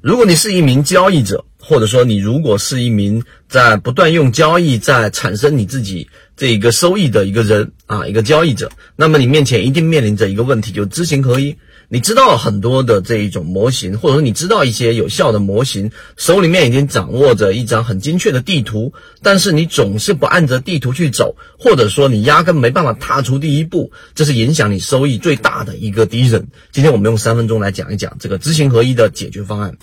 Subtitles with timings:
[0.00, 11.56] 如果你是一名交易者，或者说你如果是一名在不断用交易在产生你自己这一个收益的一个人啊，一个交易者，那么你面前一定面临着一个问题，就知行合一。
[11.90, 26.48] 你知道很多的这一种模型，或者说你知道一些有效的模型，手里面已经掌握着一张很精确的地图，但是你总是不按着地图去走，或者说你压根没办法踏出第一步，这是影响你收益最大的一个敌人。
[26.72, 29.78] 今天我们用三分钟来讲一讲这个知行合一的解决方案。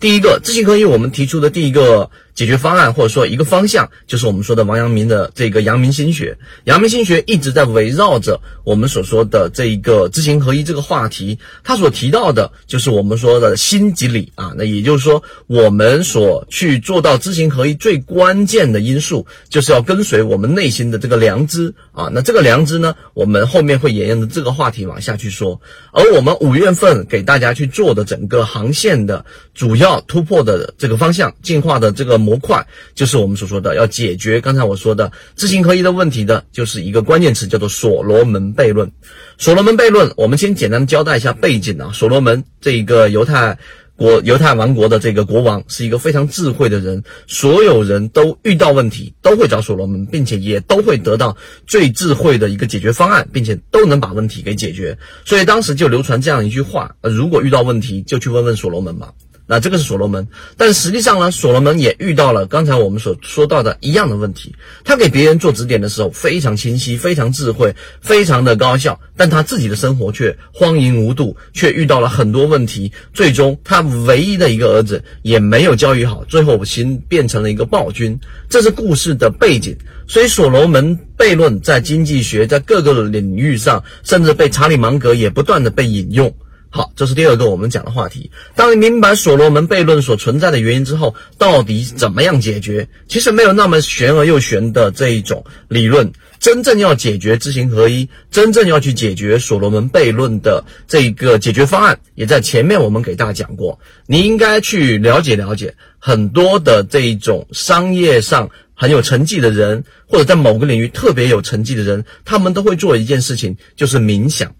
[0.00, 2.10] 第一个，知行合一，我们提出的第一个。
[2.34, 6.36] 解决方案或者说一个方向，就是我们说的王阳明的这个阳明心学。
[6.64, 11.38] 阳明心学一直在围绕着我们所说的这一个知行合一这个话题。
[11.62, 14.52] 他所提到的就是我们说的心即理啊。
[14.56, 22.10] 那也就是说，我们所去做到知行合一最关键的因素，就是要跟随我们内心的这个良知啊。
[22.12, 25.60] 那这个良知呢，我们后面会沿用的这个话题往下去说。
[25.92, 29.24] 而我们五月份给大家去做的整个航线的
[29.54, 32.14] 主要要突破的这个方向，进化的这个。
[32.24, 38.90] 模块就是我们所说的要解决刚才我说的知行合一的问题的，就是一个关键词叫做所罗门悖论。
[39.36, 41.90] 所罗门悖论，我们先简单交代一下背景啊。
[41.92, 43.58] 所罗门这一个犹太
[43.94, 51.36] 国犹太王国的这个国王是一个非常智慧的人，所有人都遇到问题都会找所罗门，并且也都会得到
[51.66, 54.96] 最智慧的一个解决方案，并且都能把问题给解决。
[55.26, 59.12] 所以当时就流传这样一句话：如果遇到问题，就去问问所罗门吧。
[59.46, 64.54] 那这个是所罗门，但实际上呢，所罗门也遇到了刚才我们所说到的一样的问题。
[64.84, 72.92] 他给别人做指点的时候非常清晰、非常智慧、非常的高效，但他自己的生活却荒淫无度，却遇到了很多问题。
[73.12, 78.18] 最终，他唯一的一个儿子也没有教育好，最后形变成了一个暴君。
[78.48, 79.76] 这是故事的背景。
[80.06, 86.34] 所以，所罗门悖论在经济学在各个领域上，甚至被查理芒格也不断的被引用。
[86.76, 88.32] 好，这是第二个我们讲的话题。
[88.56, 92.88] 当你明白所罗门悖论所存在的原因之后，到底怎么样解决？
[93.06, 96.10] 其实没有那么玄而又玄的这一种理论。
[96.40, 103.78] 真正要解决知行合一，真正要去解决所罗门悖论的这个解决方案，也在前面我们给大家讲过。
[104.08, 114.52] 你应该去了解了解很多的这一种商业上很有成绩的人，或者在某个领域特别有成绩的人，他们都会做一件事情，就是冥想。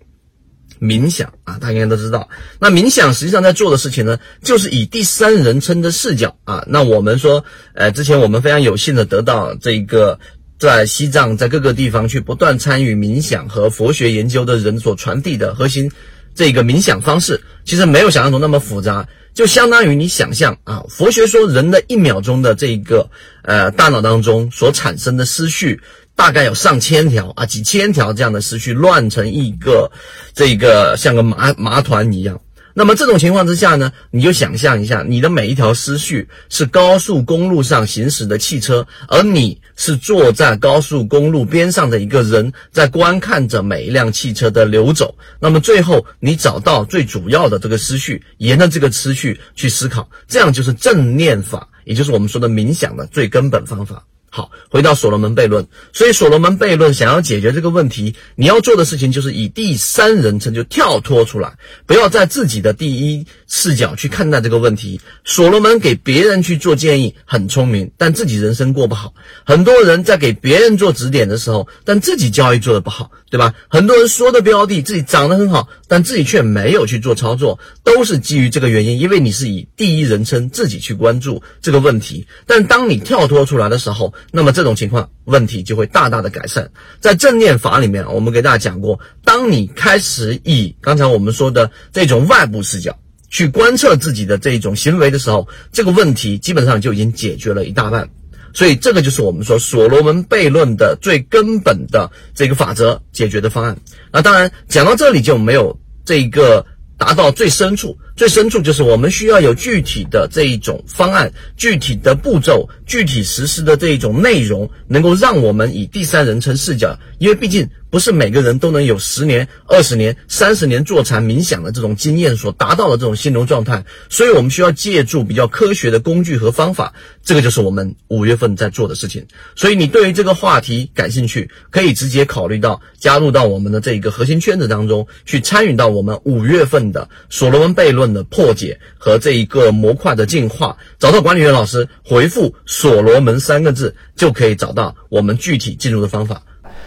[0.84, 2.28] 冥想啊，大家应该都知道。
[2.60, 6.64] 那冥想实际上在做的事情呢，就是以第三人称的视角啊。
[6.68, 10.18] 那我们说，呃，之前我们非常有幸的得到这一个
[10.58, 15.90] 在西藏在各个地方去不断参与冥想和佛学研究的人所传递的核心
[16.34, 23.08] 这个冥想方式，其实没有想象中那么复杂，就相当于你想象啊，佛学说人的一秒钟的这一个
[23.42, 25.80] 呃大脑当中所产生的思绪。
[26.16, 29.90] 大概有上千条啊，几千条这样的思绪乱成一个，
[30.34, 32.40] 这个像个麻麻团一样。
[32.76, 45.14] 那么这种情况之下呢，你就想象一下，你的每一条思绪是高速公路上行驶的汽车，而你是坐在高速公路边上的一个人，在观看着每一辆汽车的流走。
[45.38, 54.04] 那么最后你找到最主要的这个思绪，沿着这个思绪去思考，这样就是正念法，也就是我们说的冥想的最根本方法。
[54.36, 55.68] 好，回到所罗门悖论。
[55.92, 61.56] 所以所罗门悖论想要解决这个问题，你要做的事情就是以第三人称就跳脱出来，
[61.86, 65.00] 不要在自己的第一视角去看待这个问题。
[65.24, 69.14] 所罗门给别人去做建议很聪明，但自己人生过不好。
[69.46, 73.52] 很多人在给别人做指点的时候，但自己交易做的不好，对吧？
[73.66, 82.28] 很多人说的标的自己涨得很好，但自己却没有去做操作，都是基于这个原因，因为你是以第一人称自己去关注这个问题。
[82.46, 86.70] 但当你跳脱出来的时候，那么这种情况问题就会大大的改善。
[87.00, 92.96] 在正念法里面，我们给大家讲过，当你开始以刚才我们说的这种外部视角
[93.30, 98.10] 去观测自己的这种行为的时候，这个问题基本上就已经解决了一大半。
[98.54, 103.76] 所以这个就是我们说所罗门悖论的最根本的这个法则解决的方案。
[104.12, 106.64] 那当然讲到这里就没有这个
[106.96, 107.98] 达到最深处。
[108.16, 126.94] 最深处就是我们需要有具体的这一种方案、具体的步骤、具体实施的这一种内容，能够让我们以第三人称视角，因为毕竟不是每个人都能有十年、二十年、三十年坐禅冥想的这种经验所达到的这种心流状态，所以我们需要借助比较科学的工具和方法。
[127.24, 129.26] 这个就是我们五月份在做的事情。
[129.56, 146.42] 所以你对于这个话题感兴趣，可以直接考虑到加入到我们的这一个核心圈子当中去，参与到我们五月份的所罗门悖论的破解和这一个模块的进化，找到管理员老师回复“所罗门”三个字，就可以找到我们具体进入的方法。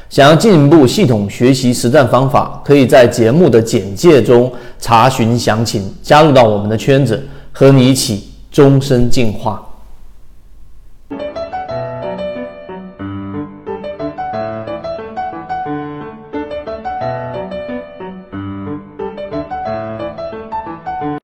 [0.09, 7.25] 想要进一步系统学习实战方法，可以在节目的简介中查询详情，加入到我们的圈子。
[7.51, 9.66] 和你一起终身进化。